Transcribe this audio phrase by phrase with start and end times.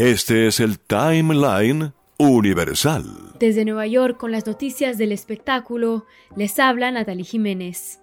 [0.00, 3.04] Este es el timeline universal.
[3.38, 8.00] Desde Nueva York con las noticias del espectáculo, les habla Natalie Jiménez.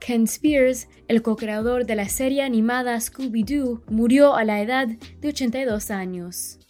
[0.00, 5.90] Ken Spears, el co-creador de la serie animada Scooby-Doo, murió a la edad de 82
[5.90, 6.60] años.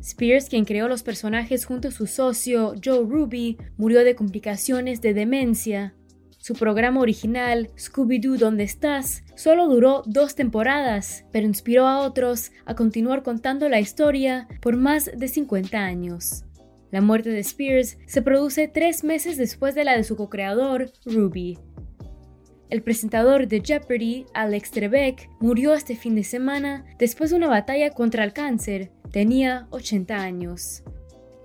[0.00, 5.14] Spears, quien creó los personajes junto a su socio Joe Ruby, murió de complicaciones de
[5.14, 5.94] demencia.
[6.38, 12.74] Su programa original, Scooby-Doo ¿Dónde estás?, solo duró dos temporadas, pero inspiró a otros a
[12.74, 16.44] continuar contando la historia por más de 50 años.
[16.90, 21.58] La muerte de Spears se produce tres meses después de la de su co-creador, Ruby.
[22.70, 27.90] El presentador de Jeopardy, Alex Trebek, murió este fin de semana después de una batalla
[27.90, 28.90] contra el cáncer.
[29.10, 30.82] Tenía 80 años.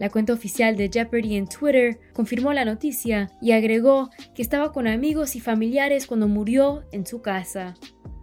[0.03, 4.85] La cuenta oficial de Jeopardy en Twitter confirmó la noticia y agregó que estaba con
[4.85, 7.75] amigos y familiares cuando murió en su casa.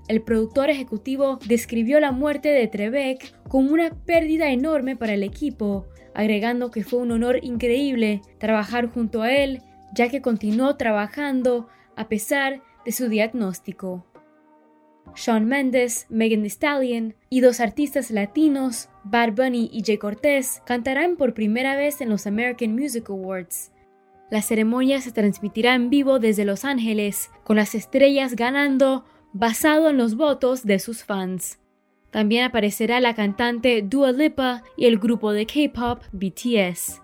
[0.07, 5.87] El productor ejecutivo describió la muerte de Trebek como una pérdida enorme para el equipo,
[6.15, 9.63] agregando que fue un honor increíble trabajar junto a él,
[9.95, 14.05] ya que continuó trabajando a pesar de su diagnóstico.
[15.15, 21.17] Shawn Mendes, Megan Thee Stallion y dos artistas latinos, Bad Bunny y Jay Cortez, cantarán
[21.17, 23.73] por primera vez en los American Music Awards.
[24.31, 29.97] La ceremonia se transmitirá en vivo desde Los Ángeles, con las estrellas ganando basado en
[29.97, 31.59] los votos de sus fans.
[32.11, 37.03] También aparecerá la cantante Dua Lipa y el grupo de K-pop BTS.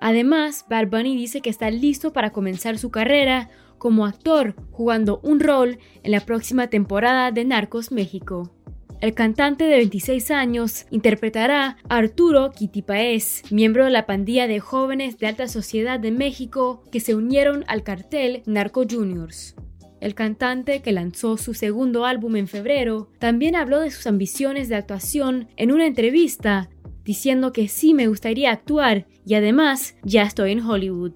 [0.00, 3.50] Además, Bad Bunny dice que está listo para comenzar su carrera
[3.82, 8.54] como actor jugando un rol en la próxima temporada de Narcos México.
[9.00, 15.18] El cantante de 26 años interpretará a Arturo Quitipaez, miembro de la pandilla de jóvenes
[15.18, 19.56] de alta sociedad de México que se unieron al cartel Narco Juniors.
[20.00, 24.76] El cantante, que lanzó su segundo álbum en febrero, también habló de sus ambiciones de
[24.76, 26.70] actuación en una entrevista,
[27.02, 31.14] diciendo que sí me gustaría actuar y además ya estoy en Hollywood.